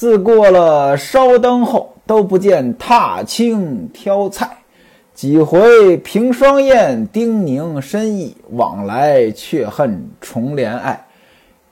[0.00, 4.48] 自过了烧灯后，都不见踏青挑菜。
[5.12, 11.06] 几回凭双燕叮咛深意，往来却恨重帘爱。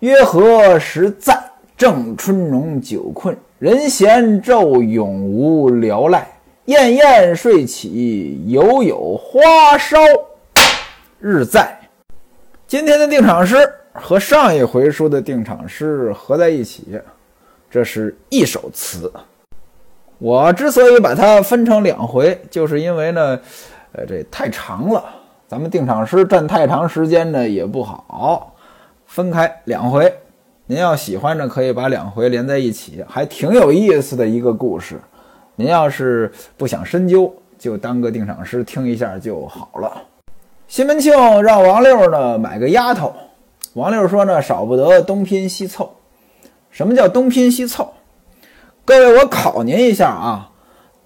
[0.01, 1.43] 约何时再？
[1.75, 6.29] 正春浓酒困，人闲昼永无聊赖。
[6.67, 9.97] 燕燕睡起，犹有花梢
[11.19, 11.81] 日在。
[12.67, 13.57] 今天的定场诗
[13.95, 17.01] 和上一回书的定场诗合在一起，
[17.71, 19.13] 这是一首词。
[20.19, 23.39] 我之所以把它分成两回，就是因为呢，
[23.93, 25.05] 呃，这太长了，
[25.47, 28.53] 咱们定场诗占太长时间呢也不好，
[29.07, 30.13] 分开两回。
[30.67, 35.01] 您要喜欢呢，可以把两回连在一起，还挺有意思的一个故事。
[35.55, 40.03] 您要是不想深究，就当个定场诗听一下就好了。
[40.67, 43.15] 西门庆让王六呢买个丫头，
[43.75, 45.91] 王六说呢少不得东拼西凑。
[46.71, 47.93] 什么叫东拼西凑？
[48.85, 50.51] 各位，我考您一下啊，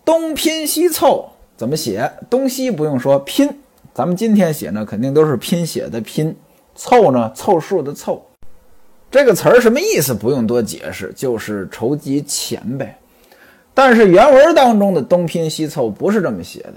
[0.04, 2.12] 东拼西凑怎么写？
[2.30, 3.48] 东西不用说，拼。
[3.94, 6.34] 咱们今天写呢，肯定都是拼写的拼。
[6.74, 8.24] 凑呢，凑数的凑。
[9.10, 10.14] 这个词儿什么意思？
[10.14, 12.98] 不用多解释，就是筹集钱呗。
[13.74, 16.74] 但是原文当中的东拼西凑不是这么写的，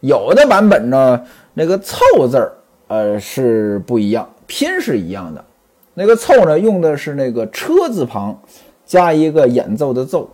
[0.00, 2.52] 有的版本呢，那个凑字儿，
[2.88, 5.44] 呃是不一样，拼是一样的。
[5.94, 8.40] 那个凑呢，用的是那个车字旁
[8.84, 10.30] 加一个演奏的奏，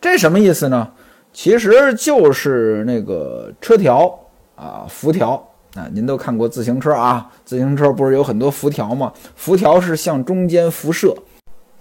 [0.00, 0.88] 这什么意思呢？
[1.32, 4.18] 其实就是那个车条
[4.56, 5.44] 啊，辐条。
[5.74, 7.30] 啊，您都看过自行车啊？
[7.44, 9.12] 自行车不是有很多辐条吗？
[9.36, 11.14] 辐条是向中间辐射。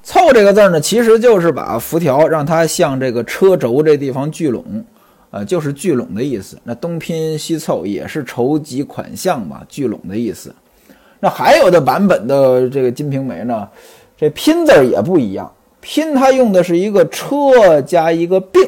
[0.04, 4.86] 凑这个字呢，其实就是把辐条让它向这个车轴这地方聚拢，
[5.32, 6.60] 呃，就是聚拢的意思。
[6.66, 10.54] 那东拼西凑也是筹集款项嘛，聚拢的意思。
[11.20, 13.68] 那还有的版本的这个《金瓶梅》呢，
[14.16, 15.52] 这拼字也不一样，
[15.82, 18.62] 拼它用的是一个车加一个并。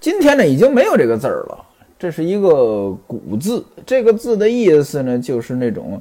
[0.00, 1.58] 今天呢，已经没有这个字儿了。
[1.98, 6.00] 这是一个古字，这个字的意思呢，就是那种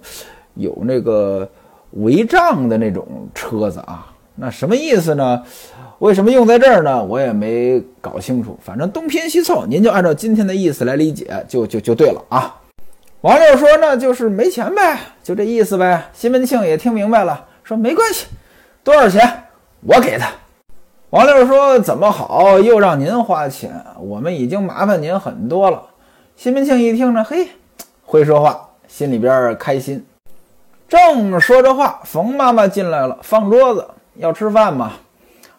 [0.56, 1.50] 有那个
[1.92, 4.12] 违章的那种车子啊。
[4.36, 5.42] 那什么意思呢？
[6.00, 7.04] 为什么用在这儿呢？
[7.04, 8.58] 我也没搞清楚。
[8.62, 12.54] 反正东拼西凑，您就按照今天的意思来理解，就就就对了啊。
[13.26, 16.12] 王六说呢，就是没钱呗，就这意思呗。
[16.14, 18.28] 西门庆也听明白了，说没关系，
[18.84, 19.46] 多少钱
[19.82, 20.30] 我给他。
[21.10, 23.84] 王六说：“怎么好，又让您花钱？
[24.00, 25.82] 我们已经麻烦您很多了。”
[26.38, 27.48] 西门庆一听呢，嘿，
[28.04, 30.06] 会说话，心里边开心。
[30.88, 33.88] 正说着话，冯妈妈进来了，放桌子
[34.18, 34.92] 要吃饭嘛。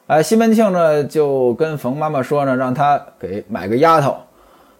[0.06, 4.19] 哎，西门庆呢就跟冯妈妈说呢，让他给买个丫头。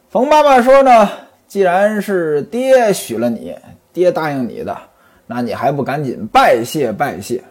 [0.09, 1.09] 冯妈妈说呢，
[1.49, 3.55] 既然是爹许了你，
[3.93, 4.77] 爹答应你的，
[5.27, 7.43] 那你还不赶紧拜谢拜谢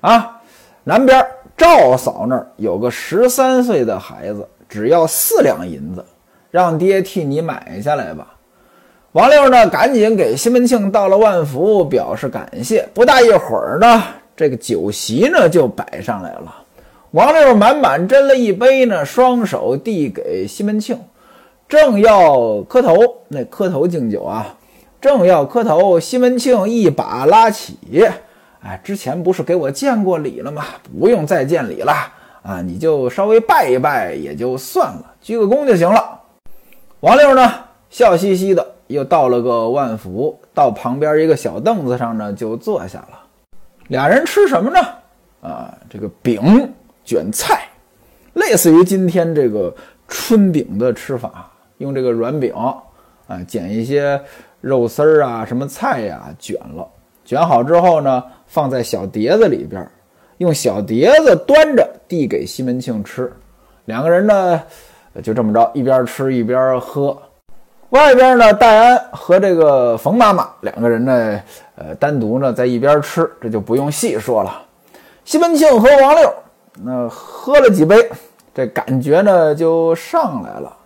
[0.00, 0.40] 啊？
[0.84, 1.24] 南边。
[1.56, 6.02] 赵嫂那儿有个十三岁的孩子，只要四两银子，
[6.50, 8.34] 让爹替你买下来吧。
[9.12, 12.88] 王六呢，赶紧给西门庆道了万福，表示感谢。
[12.94, 14.02] 不大一会儿呢，
[14.34, 16.54] 这个酒席呢就摆上来了。
[17.10, 20.98] 王六满满斟了一杯呢，双手递给西门庆，
[21.70, 22.96] 正要磕头，
[23.28, 24.56] 那磕头敬酒啊，
[25.00, 27.78] 正要磕头，西门庆一把拉起。
[28.60, 30.64] 哎，之前不是给我见过礼了吗？
[30.98, 31.92] 不用再见礼了
[32.42, 36.20] 啊，你就稍微拜一拜也就算了，鞠个躬就行了。
[36.98, 37.54] 王六呢，
[37.88, 43.20] 笑嘻嘻的又道了个万福，到旁边一个小凳子上呢就坐下了。
[43.86, 44.80] 俩人吃什么呢？
[45.40, 46.68] 啊，这个饼
[47.04, 47.68] 卷菜，
[48.32, 49.72] 类似于今天这个
[50.08, 51.49] 春饼的吃法，
[51.80, 54.20] 用这个软饼啊剪一些
[54.60, 56.86] 肉丝儿啊，什么菜呀卷了。
[57.24, 59.88] 卷好之后呢，放在小碟子里边，
[60.38, 63.32] 用小碟子端着递给西门庆吃。
[63.86, 64.62] 两个人呢，
[65.22, 67.16] 就这么着一边吃一边喝。
[67.90, 71.40] 外边呢，戴安和这个冯妈妈两个人呢，
[71.76, 74.62] 呃，单独呢在一边吃，这就不用细说了。
[75.24, 76.34] 西门庆和王六
[76.82, 77.96] 那喝了几杯，
[78.52, 80.76] 这感觉呢就上来了。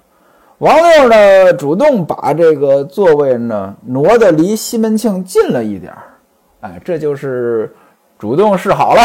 [0.59, 6.03] 王六呢主动把这个座位呢挪得离西门庆近了一点儿。
[6.61, 7.75] 哎，这就是
[8.19, 9.03] 主动示好了。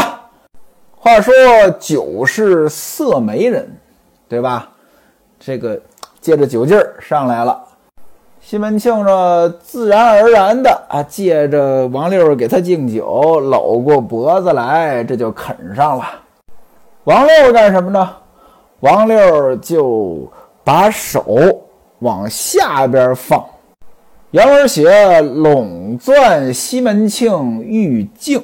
[0.95, 1.33] 话说
[1.79, 3.67] 酒是色媒人，
[4.27, 4.69] 对吧？
[5.39, 5.81] 这个
[6.21, 7.59] 借着酒劲儿上来了。
[8.41, 16.05] 西门庆呢，自然而然的啊，借着王六给他敬酒，搂过脖子来，这就啃上了。
[17.05, 18.09] 王六干什么呢？
[18.81, 20.31] 王六就
[20.69, 21.63] 把手
[21.97, 23.43] 往下边放。
[24.29, 28.39] 原文写拢钻西门庆玉镜，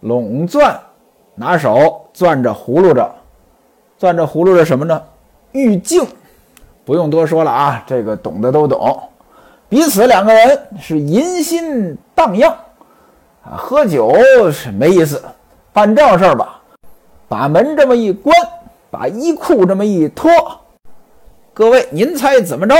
[0.00, 0.80] 拢钻
[1.34, 3.14] 拿手攥着葫芦着
[3.98, 5.02] 攥着葫芦着什么呢？
[5.52, 6.02] 玉镜。
[6.86, 8.98] 不用多说了啊，这个懂的都懂。
[9.68, 12.50] 彼此两个人是淫心荡漾
[13.44, 14.16] 啊，喝酒
[14.50, 15.22] 是没意思，
[15.74, 16.62] 办正事儿吧。
[17.28, 18.34] 把门这么一关，
[18.90, 20.32] 把衣裤这么一脱，
[21.56, 22.74] 各位您猜怎么着？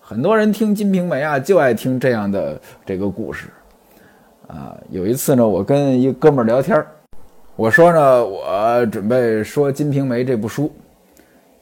[0.00, 3.48] 很多人听《金瓶梅》啊，就爱听这样的这个故事
[4.46, 4.74] 啊。
[4.88, 6.82] 有一次呢，我跟一哥们儿聊天
[7.56, 10.72] 我说呢，我准备说《金瓶梅》这部书，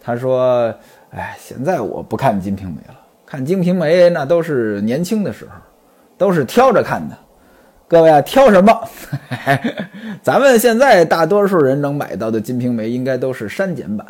[0.01, 0.73] 他说。
[1.11, 5.53] 哎，现在我不看《金瓶梅》了，看《金瓶梅》那都是年轻的时候，
[6.17, 7.17] 都是挑着看的。
[7.89, 8.89] 各位啊，挑什么？
[10.23, 14.07] 咱们现在大多数人能买到的《金瓶梅》应该都是删减版。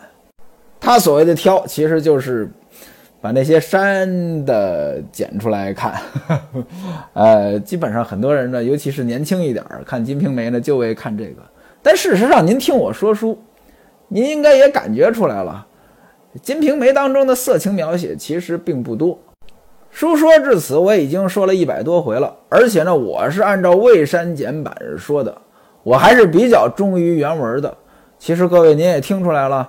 [0.81, 2.49] 他所谓的挑，其实就是
[3.21, 6.01] 把那些删的剪出来看。
[7.15, 11.43] 呃，基本上很多人呢，尤其是年轻一点儿看《金瓶梅》呢，就为看这个。
[11.83, 13.39] 但事实上，您听我说书，
[14.09, 15.67] 您应该也感觉出来了。
[16.41, 19.19] 《金瓶梅》当中的色情描写其实并不多。
[19.91, 25.37] 书说至此，我已经说了一百多回了，而且呢，我是按照未删减版说的，
[25.83, 27.75] 我还是比较忠于原文的。
[28.19, 29.69] 其实各位您也听出来了，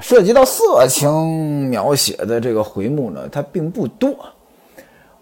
[0.00, 4.14] 涉及到色情描写的这个回目呢，它并不多。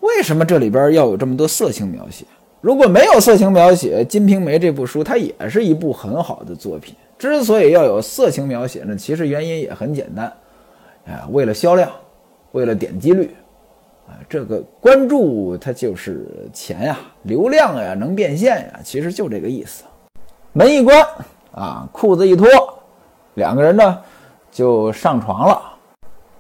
[0.01, 2.25] 为什么这里边要有这么多色情描写？
[2.61, 6.95] 如果没有色情描写，《金瓶梅》这部书它也是一部很好的作品。
[7.19, 10.33] 之所以要有色情描写呢，其实原因也很简单。
[11.07, 11.91] 啊，为了销量，
[12.53, 13.35] 为了点击率，
[14.07, 19.85] 啊，这个关注它就是钱呀，流量呀，能变现呀，其实就这个意思。
[20.53, 21.07] 门一关，
[21.53, 22.49] 啊，裤子一脱，
[23.35, 23.99] 两个人呢
[24.51, 25.61] 就上床了。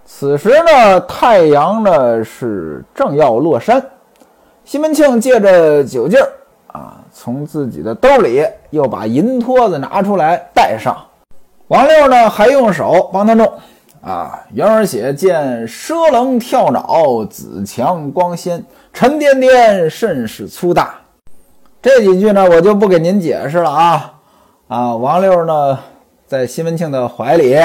[0.04, 3.84] 此时呢，太阳呢是正要落山，
[4.64, 6.28] 西门庆借着酒劲儿，
[6.72, 10.96] 啊，从自己的兜里又把银托子拿出来戴上。
[11.68, 13.52] 王六呢还用手帮他弄。
[14.00, 20.94] 啊，原文写见蛇棱跳脑，紫强光鲜，沉甸甸，甚是粗大。
[21.82, 24.14] 这几句呢，我就不给您解释了啊。
[24.68, 25.78] 啊，王六呢，
[26.26, 27.56] 在西门庆的怀里，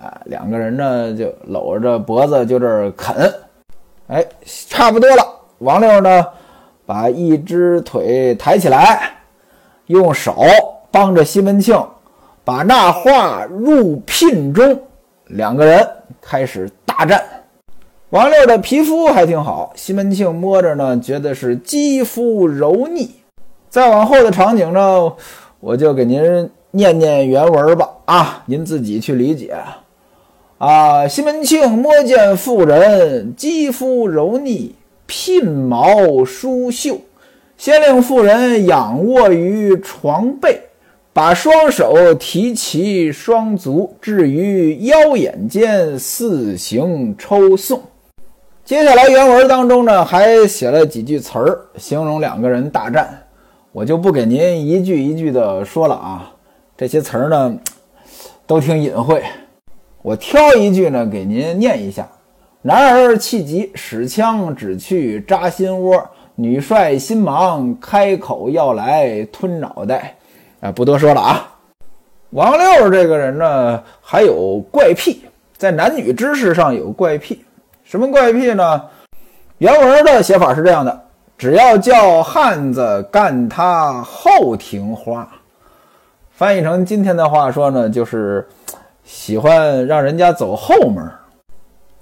[0.00, 3.32] 啊，两个人呢就搂着脖子就这儿啃。
[4.08, 4.24] 哎，
[4.68, 5.22] 差不多了。
[5.58, 6.26] 王六呢，
[6.84, 9.10] 把一只腿抬起来，
[9.86, 10.44] 用手
[10.90, 11.74] 帮着西门庆
[12.44, 14.78] 把那画入聘中。
[15.28, 15.84] 两个人
[16.20, 17.20] 开始大战，
[18.10, 23.10] 王六的皮肤还挺好，西门庆摸着呢，觉得是肌肤柔腻。
[23.68, 25.12] 再往后的场景呢，
[25.58, 29.56] 我就给您念念原文吧，啊，您自己去理解。
[30.58, 34.74] 啊，西门庆摸见妇人肌肤柔腻，
[35.06, 36.98] 鬓毛疏秀，
[37.58, 40.62] 先令妇人仰卧于床背。
[41.12, 47.80] 把双手提齐双足，置于腰眼间，四行抽送。
[48.64, 53.18] 接下来原文当中呢，还写了几句词儿，形容两个人大战，
[53.72, 56.32] 我就不给您一句一句的说了啊。
[56.76, 57.56] 这些词儿呢，
[58.46, 59.22] 都挺隐晦，
[60.06, 62.06] 我挑一句呢给您念一下：
[62.62, 66.00] 男儿气急，使枪指去扎心窝，
[66.36, 70.14] 女帅心忙，开口要来吞脑袋。
[70.60, 71.52] 啊，不多说了啊。
[72.30, 75.24] 王六这个人呢，还有怪癖，
[75.56, 77.44] 在男女之事上有怪癖。
[77.82, 78.84] 什么怪癖呢？
[79.58, 81.02] 原文的写法是这样的：
[81.36, 85.28] 只要叫汉子干他后庭花。
[86.30, 88.46] 翻译成今天的话说呢，就是
[89.06, 91.08] 喜欢让人家走后门。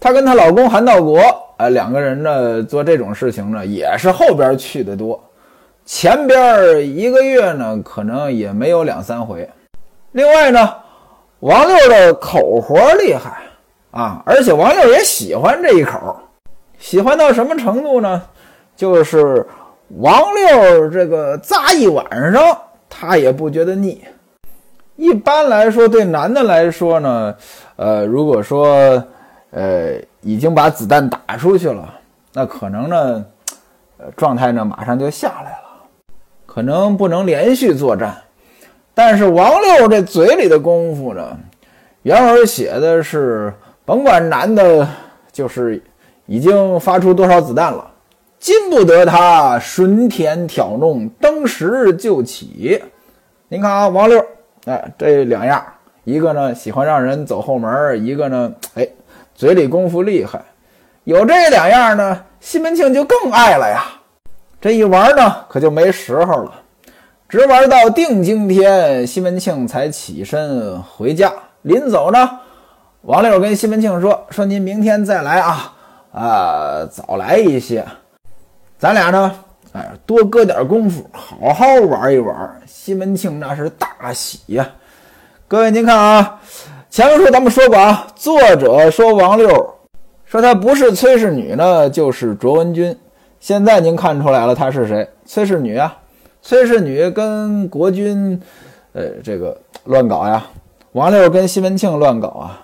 [0.01, 1.21] 她跟她老公韩道国，
[1.59, 5.23] 呃，两个人呢做这种事情呢，也是后边去的多。
[5.85, 9.47] 前边一个月呢，可能也没有两三回。
[10.13, 10.75] 另外呢，
[11.41, 13.43] 王六的口活厉害
[13.91, 16.17] 啊，而且王六也喜欢这一口，
[16.79, 18.23] 喜欢到什么程度呢？
[18.75, 19.47] 就是
[19.99, 22.59] 王六这个咂一晚上，
[22.89, 24.03] 他也不觉得腻。
[24.97, 27.35] 一般来说，对男的来说呢，
[27.77, 29.03] 呃，如果说
[29.51, 31.93] 呃已经把子弹打出去了，
[32.33, 33.25] 那可能呢，
[33.99, 35.59] 呃，状态呢马上就下来了。
[36.47, 38.17] 可能不能连续作战，
[38.95, 41.37] 但是王六这嘴里的功夫呢，
[42.03, 43.53] 原文写的是，
[43.85, 44.89] 甭管男的，
[45.33, 45.83] 就是
[46.27, 47.91] 已经发出多少子弹了，
[48.39, 52.81] 禁不得他顺天挑弄，登时就起。
[53.49, 54.25] 您看啊，王六，
[54.67, 55.65] 哎，这两样，
[56.05, 58.89] 一个呢喜欢让人走后门，一个呢，哎，
[59.35, 60.41] 嘴里功夫厉害，
[61.05, 63.85] 有这两样呢，西门庆就更爱了呀。
[64.61, 66.53] 这一玩呢，可就没时候了，
[67.29, 71.31] 直玩到定经天，西门庆才起身回家，
[71.63, 72.41] 临走呢，
[73.03, 75.75] 王六跟西门庆说：“说您明天再来啊，
[76.13, 77.85] 啊，早来一些，
[78.79, 79.44] 咱俩呢，
[79.75, 84.69] 哎，多搁点功夫，好好玩一玩。”西门庆那是大喜呀。
[85.49, 86.41] 各位您看啊，
[86.89, 89.75] 前面说咱们说过啊，作者说王六
[90.25, 92.97] 说他不是崔氏女呢，就是卓文君。
[93.41, 95.09] 现在您看出来了，他是谁？
[95.27, 95.99] 崔氏女啊，
[96.41, 98.41] 崔氏女跟国君，
[98.93, 100.47] 呃，这个乱搞呀。
[100.93, 102.61] 王六跟西门庆乱搞啊。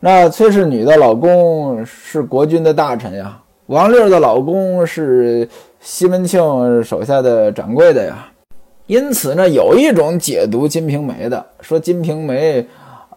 [0.00, 5.48] 那崔氏女的老公是国君的大臣呀，王六的老公是
[5.80, 8.30] 西门庆手下的掌柜的呀。
[8.86, 12.60] 因此呢，有一种解读《金瓶梅》的，说《金瓶梅》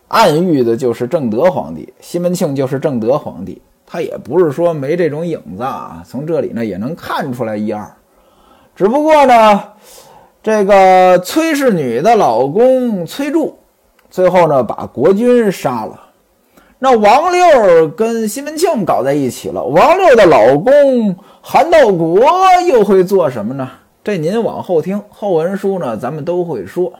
[0.08, 3.62] 暗喻的就是正德皇帝，西门庆就是正德皇帝。
[3.86, 7.86] 他也不是说没这种影子啊，从这里呢也能看出来一二。
[8.74, 9.63] 只不过呢，
[10.42, 13.54] 这个崔氏女的老公崔杼，
[14.10, 16.07] 最后呢把国君杀了。
[16.79, 22.29] 那王六跟西门庆搞在一起了，王六的老公韩道国
[22.67, 23.67] 又会做什么呢？
[24.03, 26.93] 这您往后听，后文书呢咱们都会说。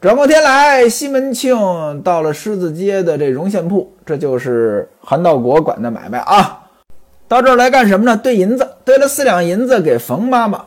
[0.00, 6.64] 转过天来，西门庆到了狮子街的这绒线铺，这就是韩道国管的买卖啊。
[7.28, 8.16] 到这儿来干什么呢？
[8.16, 10.64] 兑银子，兑了四两银子给冯妈妈，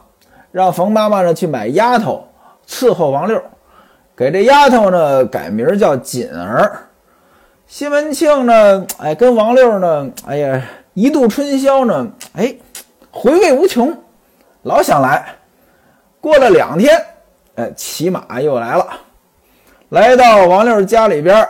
[0.54, 2.26] 让冯妈妈呢去买丫头
[2.66, 3.42] 伺候王六，
[4.16, 6.88] 给这丫头呢改名叫锦儿。
[7.74, 10.62] 西门庆呢，哎，跟王六呢，哎呀，
[10.94, 12.54] 一度春宵呢，哎，
[13.12, 13.98] 回味无穷，
[14.64, 15.26] 老想来。
[16.20, 17.02] 过了两天，
[17.56, 18.86] 哎，骑马又来了。
[19.88, 21.50] 来到王六家里边儿，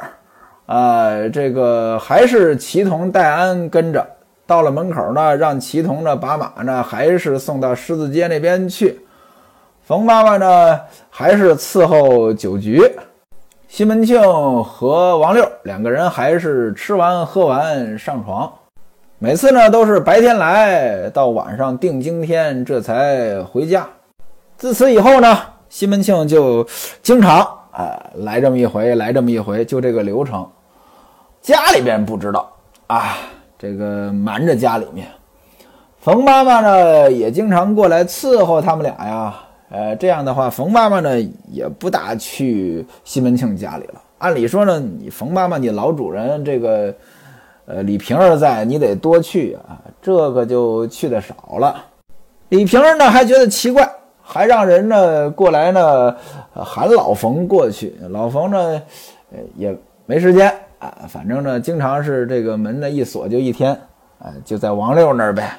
[0.68, 4.06] 啊，这个还是齐同戴安跟着。
[4.46, 9.00] 到了门口呢，让齐同呢把马呢还是送到狮子街那边去。
[9.82, 12.80] 冯妈妈呢还是伺候酒局。
[13.74, 14.22] 西门庆
[14.66, 18.51] 和王六两个人还是吃完喝完上床。
[19.18, 23.88] 每次呢都是白天来到晚上定经天，这才回家。
[24.58, 26.68] 自此以后呢，西门庆就
[27.01, 27.40] 经常。
[27.72, 30.46] 啊，来这么一回，来这么一回，就这个流程。
[31.42, 32.51] 家里边不知道
[32.88, 33.16] 啊，
[33.58, 35.08] 这个瞒着家里面。
[36.01, 39.34] 冯妈妈呢，也经常过来伺候他们俩呀。
[39.72, 44.01] 呃，这样的话，冯妈妈呢也不大去西门庆家里了。
[44.18, 46.94] 按理说呢，你冯妈妈，你老主人这个，
[47.66, 49.82] 呃，李瓶儿在，你得多去啊。
[50.01, 51.84] 这个就去的少了。
[52.50, 53.90] 李瓶儿呢还觉得奇怪。
[54.24, 56.16] 还让人呢过来呢
[56.54, 58.82] 喊老冯过去，老冯呢
[59.58, 59.75] 也
[60.06, 60.50] 没时间
[60.80, 63.78] 啊，反正呢经常是这个门呢一锁就一天，
[64.20, 65.51] 哎就在王六那儿呗。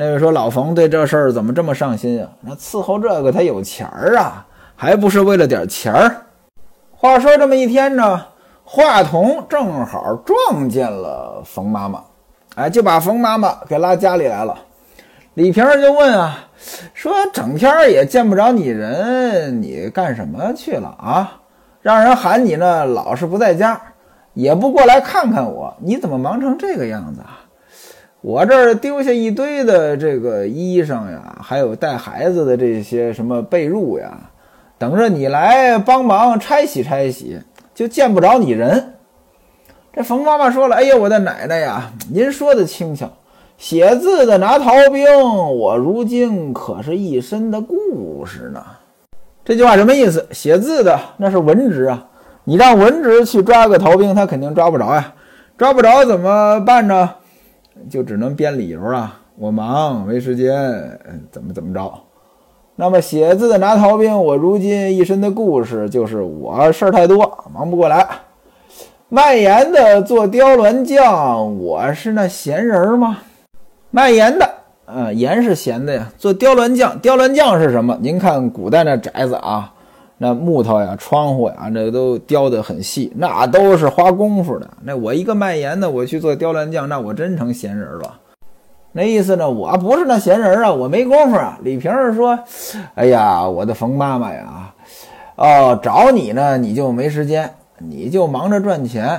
[0.00, 2.30] 那位说老冯对这事儿怎么这么上心啊？
[2.40, 6.16] 那伺候这个他有钱儿啊，还不是为了点钱儿？
[6.90, 8.24] 话说这么一天呢，
[8.64, 12.02] 华童正好撞见了冯妈妈，
[12.54, 14.58] 哎就把冯妈妈给拉家里来了。
[15.34, 16.46] 李瓶儿就问啊。
[16.94, 21.40] 说整天也见不着你人，你干什么去了啊？
[21.82, 23.78] 让人喊你呢，老是不在家，
[24.32, 25.76] 也不过来看看我。
[25.78, 27.39] 你怎么忙成这个样子啊？
[28.22, 34.30] 我这儿丢下一堆的这个衣裳呀，还有带孩子的这些什么被褥呀，
[34.76, 37.40] 等着你来帮忙拆洗拆洗，
[37.74, 38.94] 就见不着你人。
[39.94, 43.10] 这冯妈妈说了：“哎呀，我的奶奶呀，您说的轻巧。”
[43.56, 45.04] 写字的拿逃兵，
[45.58, 48.62] 我如今可是一身的故事呢。
[49.44, 50.26] 这句话什么意思？
[50.30, 52.06] 写字的那是文职啊，
[52.44, 55.14] 你让文职去抓个逃兵，他肯定抓不着呀。
[55.58, 57.14] 抓不着怎么办呢？
[57.88, 60.52] 就只能编理由啊，我忙没时间，
[61.30, 61.92] 怎么怎么着。
[62.76, 68.06] 那么写字的拿逃兵，我如今一身的故事就是我事儿太多，忙不过来。
[69.08, 73.18] 卖盐的做雕銮匠，我是那闲人吗？
[73.90, 74.48] 卖盐的，
[74.86, 76.12] 呃，盐是咸的呀。
[76.16, 77.98] 做雕銮匠，雕銮匠是什么？
[78.00, 79.74] 您看古代那宅子啊，
[80.22, 84.68] 那木头呀、窗户呀，那都雕得很细，那都是花功夫的。
[84.82, 88.18] 那我一个卖盐的，我去做雕栏匠，那我真成闲人了。
[88.92, 89.48] 那意思呢？
[89.48, 91.58] 我不是那闲人啊，我没工夫啊。
[91.62, 92.38] 李瓶儿说
[92.96, 94.74] ：“哎呀，我的冯妈妈呀，
[95.36, 99.18] 哦，找你呢，你就没时间，你就忙着赚钱。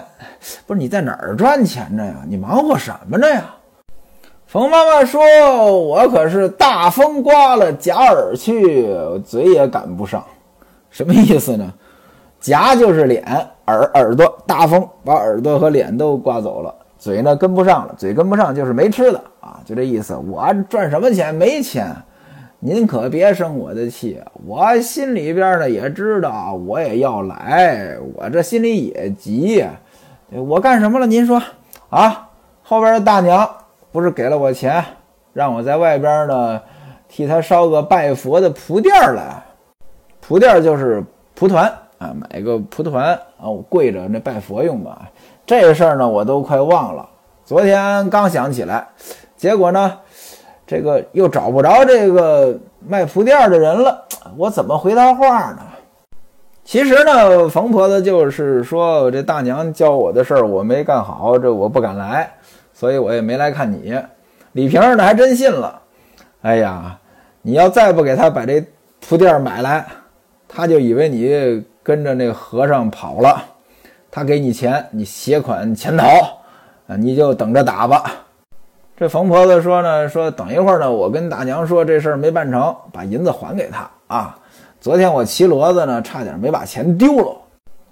[0.67, 2.17] 不是你在哪儿赚钱呢呀？
[2.27, 3.55] 你忙活什么呢呀？”
[4.46, 5.20] 冯妈妈说
[5.81, 8.88] ：“我可是大风刮了假耳去，
[9.25, 10.24] 嘴也赶不上，
[10.92, 11.74] 什么意思呢？
[12.40, 13.24] 夹就是脸，
[13.66, 20.16] 耳耳朵，大风把耳朵和脸都刮走了，嘴呢跟不上了，嘴跟不上就是没吃的啊，就这意思。
[20.16, 21.34] 我赚什么钱？
[21.34, 21.96] 没钱，
[22.60, 29.64] 您可别生我的气，我心里边呢也知道我也要来，我这心里也急。
[30.30, 31.06] 我干什么了？
[31.06, 31.42] 您说
[31.90, 32.30] 啊？
[32.64, 33.48] 后边的大娘
[33.92, 34.84] 不是给了我钱，
[35.34, 36.60] 让我在外边呢
[37.08, 39.44] 替她烧个拜佛的蒲垫来。
[40.32, 41.04] 蒲垫就是
[41.36, 41.66] 蒲团
[41.98, 45.02] 啊，买个蒲团啊，我跪着那拜佛用吧。
[45.46, 47.06] 这事儿呢，我都快忘了。
[47.44, 48.88] 昨天刚想起来，
[49.36, 49.92] 结果呢，
[50.66, 54.06] 这个又找不着这个卖蒲垫的人了。
[54.38, 55.64] 我怎么回他话呢？
[56.64, 62.32] 其实呢，冯婆子就是说这大娘教我的事儿我没干好，这我不敢来，
[62.74, 64.02] 所以我也没来看你。
[64.54, 65.82] 李瓶儿呢还真信了。
[66.42, 66.98] 哎呀，
[67.42, 68.66] 你要再不给他把这
[69.02, 69.86] 蒲垫买来，
[70.53, 73.41] 他就以为你跟着那和尚跑了。
[74.12, 76.05] 他给你钱，你携款潜逃。
[76.88, 78.12] 啊，你就等着打吧。
[78.98, 84.38] 这冯婆子说呢，说等一会儿呢，我跟大娘说这事儿没办成，把银子还给他啊。
[84.81, 87.34] 昨天我骑骡子呢，差点没把钱丢了。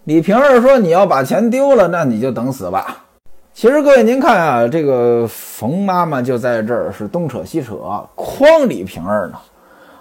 [0.03, 3.05] 李瓶儿说，你要把钱丢了，那你就等死吧。
[3.53, 7.75] 其实各位您看啊，这个冯妈妈就在这儿是东扯西扯，
[8.15, 9.39] 诓李瓶儿呢。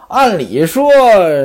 [0.09, 0.91] 按理说，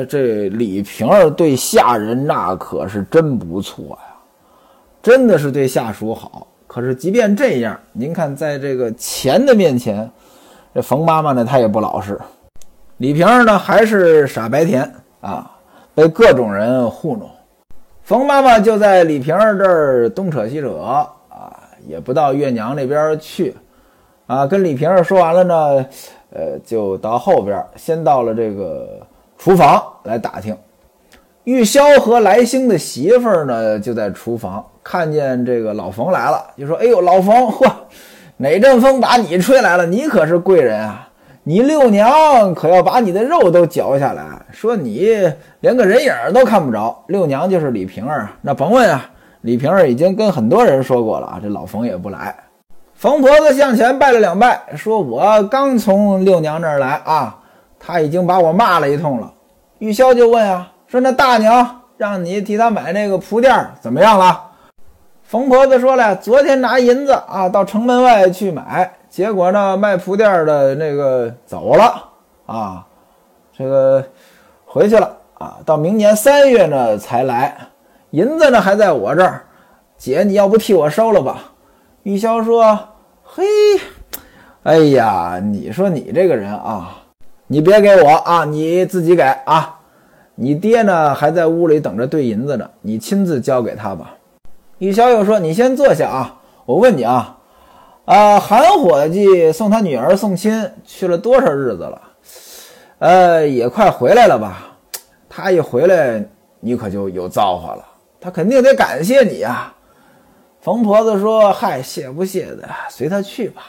[0.08, 4.14] 这李瓶儿对下人那可是真不错呀，
[5.02, 6.46] 真的是对下属好。
[6.66, 10.10] 可是，即便这样，您看，在这个钱的面前，
[10.74, 12.18] 这冯妈妈呢，她也不老实。
[12.96, 14.90] 李瓶儿呢，还是傻白甜
[15.20, 15.50] 啊，
[15.94, 17.28] 被各种人糊弄。
[18.02, 21.12] 冯妈妈就在李瓶儿这儿东扯西扯啊，
[21.86, 23.54] 也不到月娘那边去
[24.26, 24.46] 啊。
[24.46, 25.86] 跟李瓶儿说完了呢，
[26.34, 29.00] 呃，就到后边，先到了这个
[29.38, 30.54] 厨房来打听。
[31.44, 34.64] 玉箫和来兴的媳妇儿呢，就在厨房。
[34.82, 37.70] 看见这个老冯来了，就说：“哎呦，老冯，嚯，
[38.36, 39.86] 哪阵风把你吹来了？
[39.86, 41.08] 你可是贵人啊！
[41.44, 47.04] 你六娘可要把你的肉都嚼下来，说你连个人影都看不着。
[47.08, 49.10] 六娘就是李瓶儿，那甭问啊，
[49.42, 52.34] 李瓶儿已经跟很多人说过了啊，这老冯也不来。
[52.94, 57.36] 冯婆子向前拜了两拜，说我刚从六娘那儿来啊，
[57.78, 59.30] 她已经把我骂了一通了。
[59.78, 64.40] 玉箫就问啊，说那大娘让你替她买那个铺垫怎么样了？”
[65.24, 71.94] 冯婆子说了，昨天拿银子啊，到城门外去买，结果呢，卖铺垫的那个走了
[72.46, 72.86] 啊，
[73.52, 74.02] 这个
[74.64, 77.56] 回去了啊，到明年三月呢才来，
[78.10, 79.42] 银子呢还在我这儿，
[79.98, 81.38] 姐，你要不替我收了吧？
[82.02, 82.78] 玉箫说
[83.36, 83.44] ：“嘿，
[84.62, 87.02] 哎呀，你说你这个人啊，
[87.48, 89.80] 你别给我啊，你自己给啊，
[90.36, 94.14] 你爹呢还在屋里等着兑银子呢，你亲自交给他吧。”
[94.78, 97.36] 玉箫又说：“你先坐下啊，我问你啊，
[98.04, 102.02] 啊，韩伙计送他女儿送亲去了多少日子了？
[103.00, 104.76] 呃，也快回来了吧？
[105.28, 106.24] 他一回来，
[106.60, 107.84] 你可就有造化了，
[108.20, 109.73] 他肯定得感谢你呀。”
[110.64, 113.64] 冯婆子说：“嗨，谢不谢的，随他去吧。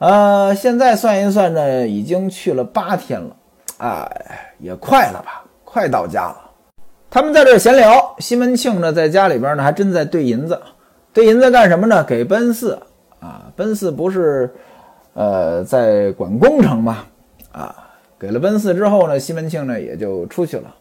[0.00, 3.36] 呃，现在算一算呢，已经去了八天了，
[3.78, 4.10] 哎，
[4.58, 6.50] 也快了吧，快到家了。”
[7.08, 10.60] 他们在这闲聊，西门庆呢在家里边呢，还真在兑银子。
[11.12, 12.02] 兑银子干什么呢？
[12.02, 12.76] 给奔四
[13.20, 13.46] 啊！
[13.54, 14.52] 奔四不是，
[15.14, 17.04] 呃，在管工程吗？
[17.52, 17.72] 啊，
[18.18, 20.74] 给了奔四之后呢，西门庆呢也就出去了。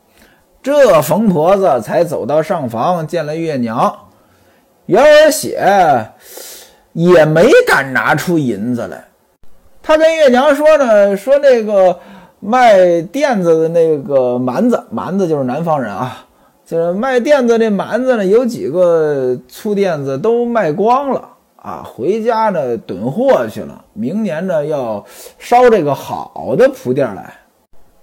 [0.63, 3.95] 这冯婆子才走到上房见了月娘，
[4.89, 5.58] 元儿写
[6.93, 9.06] 也没敢拿出银子来。
[9.82, 11.99] 他跟月娘说呢，说那个。
[12.41, 16.25] 卖垫子的那个蛮子，蛮子就是南方人啊。
[16.65, 23.84] 这卖垫子那蛮子呢，有几个粗垫子都卖光了啊，回家呢囤货去了。
[23.91, 25.04] 明年呢要
[25.38, 27.34] 烧这个好的铺垫来。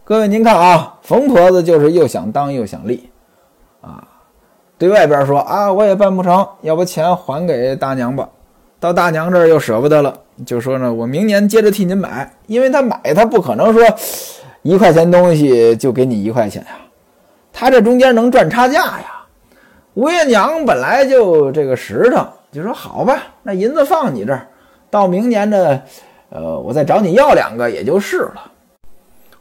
[0.05, 3.09] 各位您看啊，冯婆子就是又想当又想立
[3.81, 4.07] 啊，
[4.79, 8.29] 对外边说啊我也办不成，要不钱还给大娘吧。
[8.79, 10.15] 到大娘这儿又舍不得了。
[10.45, 13.83] 就说呢，我明年接着替您买，因为他买他不可能说
[14.61, 16.73] 一块钱东西就给你一块钱呀，
[17.55, 19.25] 他这中间能赚差价呀。
[19.95, 24.47] 吴月娘本来就这个实诚，就说好吧，那银子放你这儿，
[24.91, 25.81] 到明年呢，
[26.29, 28.53] 呃，我再找你要两个也就是了。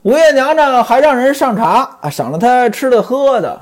[0.04, 3.60] 吴月娘呢还让人上茶啊，赏了他吃的喝的。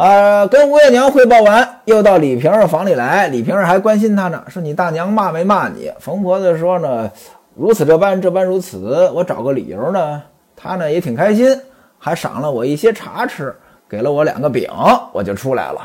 [0.00, 3.28] 呃，跟吴月娘汇报完，又到李瓶儿房里来。
[3.28, 5.92] 李瓶儿还关心他呢，说你大娘骂没骂你？
[5.98, 7.10] 冯婆子说呢，
[7.54, 9.10] 如此这般，这般如此。
[9.10, 10.22] 我找个理由呢，
[10.56, 11.54] 他呢也挺开心，
[11.98, 13.54] 还赏了我一些茶吃，
[13.90, 14.70] 给了我两个饼，
[15.12, 15.82] 我就出来了。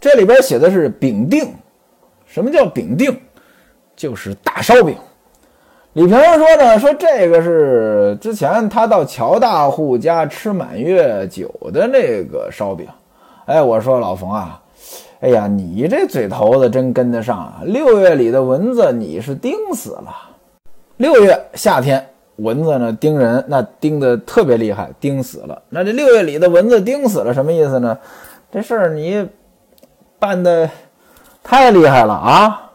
[0.00, 1.54] 这里边写的是饼定，
[2.26, 3.16] 什么叫饼定？
[3.94, 4.96] 就是大烧饼。
[5.92, 12.84] 李瓶儿说呢，说这个是之前他到乔大户家吃满月酒的那个烧饼。
[13.46, 14.62] 哎，我说老冯啊，
[15.20, 17.62] 哎呀，你这嘴头子真跟得上啊！
[17.64, 20.12] 六月里的蚊子你是叮死了。
[20.96, 25.62] 六月夏天蚊子呢叮人，那叮的特别厉害，叮死了。
[25.68, 27.98] 那这六月里的蚊子叮死了什么意思呢？
[28.50, 29.28] 这事儿你
[30.18, 30.68] 办的
[31.42, 32.70] 太厉害了啊！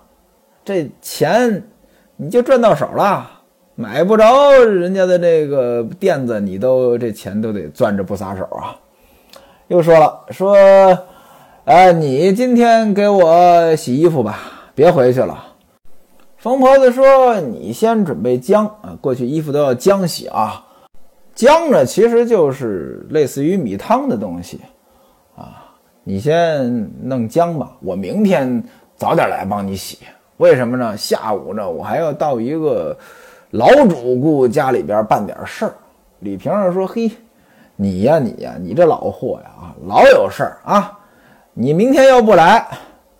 [0.63, 1.63] 这钱。
[2.19, 3.29] 你就赚到手了，
[3.75, 8.75] 买不着人家的这个垫子，你都这钱都得攥着不撒手啊。
[9.69, 10.55] 又说了，说，
[11.65, 14.39] 哎，你今天给我洗衣服吧，
[14.73, 15.43] 别回去了。
[16.37, 20.63] 冯婆子说，你先准备浆啊，过去衣服都要浆洗啊。
[21.35, 24.61] 浆呢，其实就是类似于米汤的东西
[25.35, 25.65] 啊。
[26.05, 28.63] 你先弄浆吧，我明天
[28.95, 29.99] 早点来帮你洗。
[30.37, 30.95] 为什么呢？
[30.95, 32.97] 下午呢，我还要到一个
[33.51, 35.73] 老主顾家里边办点事儿。
[36.19, 37.11] 李瓶儿说：“嘿，
[37.79, 40.97] 你呀，你呀，你这老货呀，啊，老有事儿啊！
[41.53, 42.67] 你明天要不来，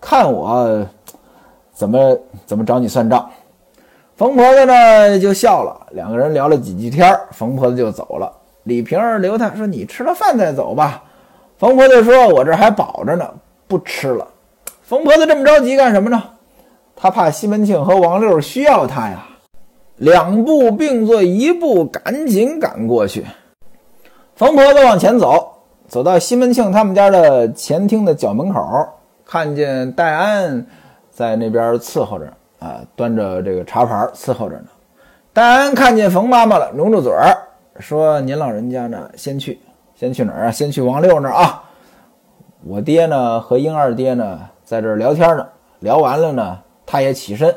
[0.02, 0.84] 看我
[1.72, 3.30] 怎么怎么找你算账。”
[4.18, 8.32] 冯婆子呢就笑了，两个人聊了几句天冯婆子就走了。
[8.64, 11.04] 李瓶儿留他说：“你吃了饭再走吧。”
[11.60, 13.30] 冯婆子说：“我这还饱着呢，
[13.68, 14.28] 不吃了。”
[14.82, 16.24] 冯婆子这么着急干什么呢？
[16.96, 19.24] 他怕西门庆和王六需要他呀，
[19.98, 23.24] 两步并作一步，赶紧赶过去。
[24.38, 25.52] 冯婆子往前走，
[25.88, 28.88] 走到西门庆他们家的前厅的角门口，
[29.26, 30.64] 看见戴安
[31.10, 34.66] 在那边伺候着啊，端着这个茶盘伺候着呢。
[35.34, 37.36] 戴安看见冯妈妈了，努住嘴儿
[37.80, 39.60] 说：“您老人家呢，先去，
[39.96, 40.52] 先去哪儿啊？
[40.52, 41.64] 先去王六那儿啊。
[42.64, 45.48] 我爹呢和英二爹呢在这儿聊天呢，
[45.80, 47.56] 聊完了呢。”他也起身，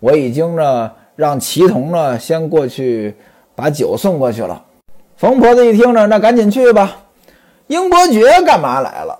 [0.00, 3.16] 我已经呢让齐同呢先过去
[3.54, 4.64] 把酒送过去了。
[5.18, 6.96] 冯婆子一听呢，那赶紧去吧。
[7.66, 9.18] 英伯爵干嘛来了？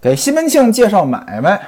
[0.00, 1.60] 给西门庆介绍买卖。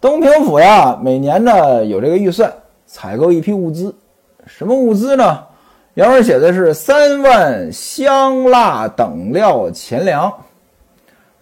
[0.00, 2.52] 东平府呀，每年呢有这个预算，
[2.84, 3.94] 采购一批物资。
[4.46, 5.44] 什么物资呢？
[5.94, 10.24] 原文写的是三万香蜡等料钱粮。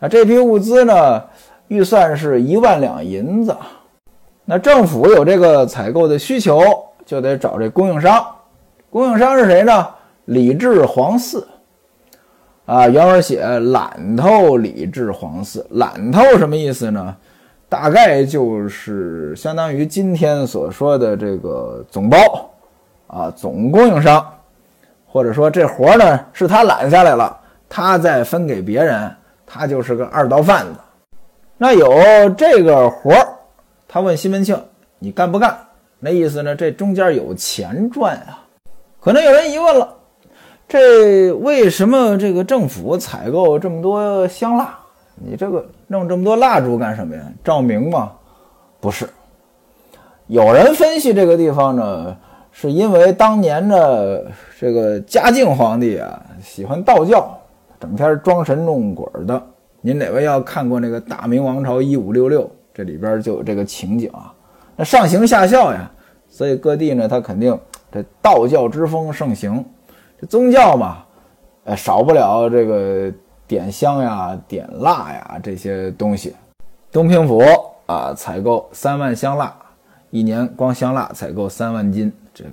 [0.01, 1.25] 啊，这批物资呢，
[1.69, 3.57] 预算是一万两银子。
[4.45, 6.61] 那政府有这个采购的需求，
[7.07, 8.23] 就得找这供应商。
[8.91, 9.89] 供应商是谁呢？
[10.27, 11.45] 李治皇嗣。
[12.67, 15.65] 啊，原文写揽透李治皇嗣。
[15.71, 17.17] 揽透什么意思呢？
[17.69, 22.19] 大概就是相当于今天所说的这个总包
[23.07, 24.25] 啊，总供应商，
[25.07, 27.37] 或者说这活呢是他揽下来了，
[27.69, 29.11] 他再分给别人，
[29.45, 30.81] 他就是个二道贩子。
[31.59, 33.13] 那有这个活。
[33.87, 34.61] 他问西门庆
[34.99, 35.57] ：“你干不干？”
[36.01, 36.57] 那意思呢？
[36.57, 38.45] 这中间有钱赚啊！
[39.01, 39.97] 可能有人疑问了：
[40.69, 42.17] 这为什么？
[42.17, 44.79] 这个政府采购这么多香蜡？
[45.15, 47.23] 你这个弄这么多蜡烛干什么呀？
[47.45, 48.13] 照明吗？
[48.81, 49.09] 不是。
[50.27, 52.17] 有人分析这个地方呢，
[52.51, 54.27] 是因为当年的
[54.59, 57.39] 这个嘉靖皇帝啊，喜欢道教，
[57.79, 59.41] 整天装神弄鬼的。
[59.83, 62.43] 您哪位要看过那个《大明王朝一五六六》？
[62.73, 64.33] 这里边就有这个情景啊，
[64.75, 65.89] 那上行下效呀，
[66.27, 67.57] 所以各地呢，它肯定
[67.93, 69.65] 这道教之风盛行，
[70.21, 71.05] 这宗教嘛，
[71.65, 73.13] 呃，少不了这个
[73.47, 76.35] 点香呀、点蜡呀这些东西。
[76.93, 77.43] 东平府
[77.87, 79.55] 啊，采购三万香蜡，
[80.11, 82.51] 一年光香蜡采购三万斤，这个，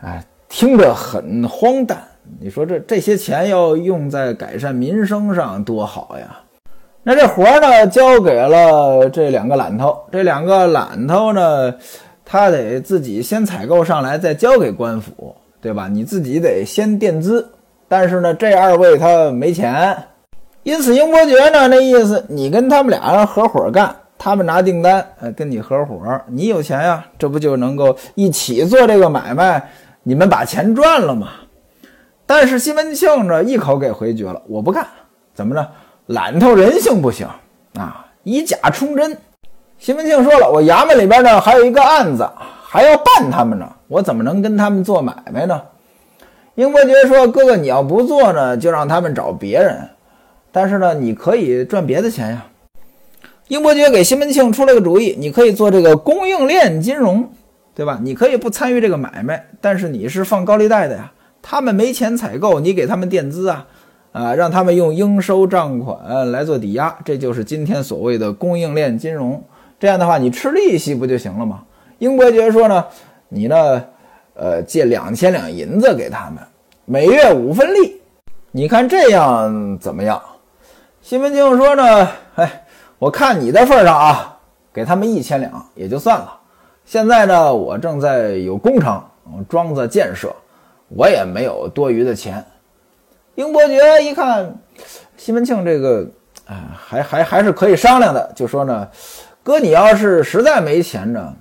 [0.00, 2.02] 哎，听着很荒诞。
[2.40, 6.38] 你说这这些钱要用在改善民生上，多好呀！
[7.02, 10.04] 那这活呢，交给了这两个懒头。
[10.12, 11.74] 这两个懒头呢，
[12.24, 15.88] 他得自己先采购上来，再交给官府，对吧？
[15.88, 17.48] 你自己得先垫资。
[17.88, 19.96] 但是呢，这二位他没钱，
[20.64, 29.70] 因此英伯爵呢，那意思你跟他们俩人合伙干，他们拿订单，呃，跟你合伙，你有钱呀，这不就能够一起做这个买卖？
[30.02, 31.28] 你们把钱赚了吗？
[32.26, 34.86] 但是西门庆呢，一口给回绝了，我不干，
[35.34, 35.68] 怎么着？
[36.06, 37.28] 懒头人性不行
[37.74, 39.16] 啊，以假充真。
[39.78, 42.28] 西门庆说了，我衙门里边呢还有一个案子，
[42.72, 45.60] 还要办他们呢，我怎么能跟他们做买卖呢？
[46.54, 49.90] 英伯爵说：“哥哥，你要不做呢，就让他们找别人。
[50.50, 52.46] 但是呢，你可以赚别的钱呀。”
[53.48, 57.28] 英伯爵给西门庆出了个主意：“你可以做这个供应链金融，
[57.74, 57.98] 对吧？
[58.02, 61.12] 你可以不参与这个买卖，但是你是放高利贷的呀。
[61.42, 63.66] 他们没钱采购，你给他们垫资啊。”
[64.12, 69.44] 啊，让他们用应收账款来做抵押，这就是今天所谓的供应链金融。
[69.78, 71.64] 这样的话，你吃利息不就行了吗？
[72.02, 72.84] 英伯爵说呢，
[73.28, 73.84] 你呢，
[74.34, 76.42] 呃，借两千两银子给他们，
[76.84, 78.02] 每月五分利。
[78.50, 80.20] 你看这样怎么样？
[81.00, 82.64] 西门庆说呢，哎，
[82.98, 84.36] 我看你的份上啊，
[84.72, 86.36] 给他们一千两也就算了。
[86.84, 89.00] 现在呢，我正在有工程，
[89.48, 90.34] 庄子建设，
[90.88, 92.44] 我也没有多余的钱。
[93.36, 94.52] 英伯爵一看
[95.16, 96.04] 西门庆这个，
[96.46, 98.88] 哎，还还还是可以商量的，就说呢，
[99.44, 101.32] 哥，你要是实在没钱呢，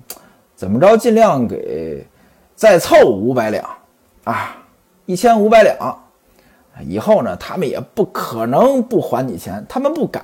[0.61, 2.05] 怎么着，尽量给
[2.55, 3.67] 再凑五百两
[4.25, 4.55] 啊，
[5.07, 5.75] 一千五百两。
[6.81, 10.23] 以后呢，他们也不可能不还你钱，他们不敢。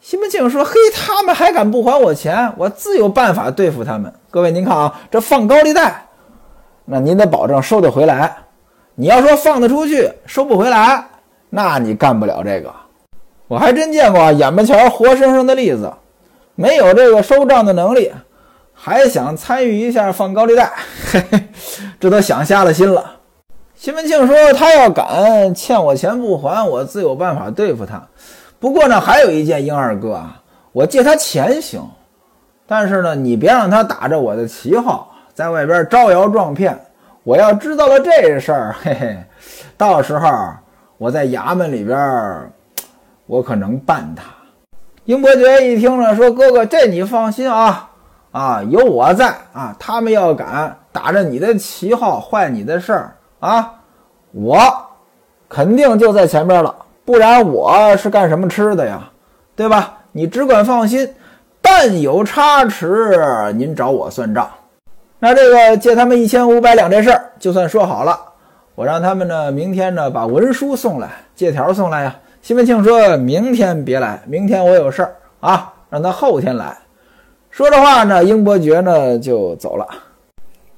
[0.00, 2.52] 西门庆说：“嘿，他们还敢不还我钱？
[2.56, 4.12] 我自有办法对付他们。
[4.32, 6.08] 各位，您看啊，这放高利贷，
[6.84, 8.38] 那您得保证收得回来。
[8.96, 11.06] 你要说放得出去，收不回来，
[11.50, 12.74] 那你干不了这个。
[13.46, 15.92] 我还真见过眼巴前活生生的例子，
[16.56, 18.12] 没有这个收账的能力，
[18.78, 20.70] 还想参与一下放高利贷，
[21.10, 21.48] 嘿嘿，
[21.98, 23.12] 这都想瞎了心了。”
[23.74, 28.02] 西门庆说：“他要敢欠我钱不还，我自有办法对付他。
[28.58, 30.40] 不过呢，还有一件，英二哥啊，
[30.72, 31.82] 我借他钱行，
[32.66, 36.78] 但是呢，你别让他打着我的旗号在外边招摇撞骗。
[37.22, 39.16] 我要知道了这事儿，嘿嘿，
[39.76, 40.28] 到时候
[40.96, 41.98] 我在衙门里边，
[43.26, 44.22] 我可能办他。”
[45.04, 47.85] 英伯爵一听呢，说：“哥哥，这你放心啊，
[48.36, 53.72] 啊，有我在啊，他们要敢打着你的旗号坏你的事儿。”啊，
[54.32, 54.58] 我
[55.48, 56.74] 肯定就在前边了，
[57.06, 59.10] 不然我是干什么吃的呀？
[59.54, 59.94] 对吧？
[60.12, 61.10] 你只管放心，
[61.62, 64.46] 但有差池，您找我算账。
[65.18, 68.20] 那这个借他们一千五百两这事儿就算说好了，
[68.74, 72.14] 我让他们呢明天呢把文书送来，借条送来呀。
[72.42, 76.76] 西门庆说明天别来，明天我有事儿啊，让他后天来。
[77.56, 79.88] 说着话呢，英伯爵呢就走了。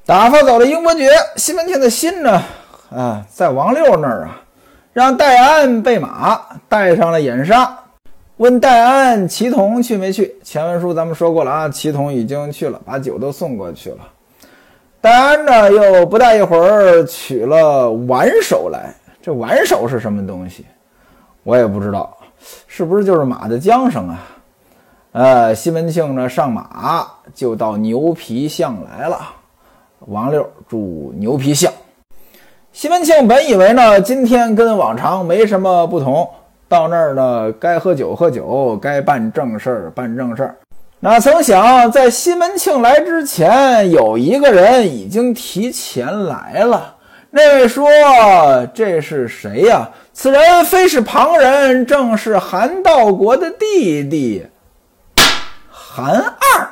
[0.06, 2.40] 打发走了英伯爵，西门庆的心呢，
[2.94, 4.40] 啊，在王六那儿啊，
[4.92, 7.76] 让戴安备马，带上了眼纱，
[8.36, 10.36] 问戴安祁同去没去？
[10.44, 13.98] 前文书咱们说过了啊，祁同已经去了，把酒都送过去了。
[15.00, 20.64] 戴安呢，又不大一会儿取了挽手来，这挽手是什么东西？
[21.42, 22.16] 我也不知道，
[22.68, 24.20] 是不是就是马的缰绳啊？
[25.18, 27.04] 呃，西门庆呢，上马
[27.34, 29.18] 就到牛皮巷来了。
[30.06, 31.72] 王六住牛皮巷，
[32.70, 36.30] 西门庆本以为呢，今天跟往常没什么不同，
[36.68, 40.56] 到那儿呢，该喝酒喝酒，该办正事儿办正事儿。
[41.00, 46.94] 哪曾想，在西门庆来之前，有一个人已经提前来了。
[47.30, 47.88] 那位说
[48.72, 49.90] ：“这是谁呀？
[50.12, 54.46] 此人非是旁人，正是韩道国的弟弟
[55.98, 56.68] 韩二。”